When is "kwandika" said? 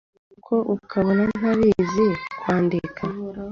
2.39-3.03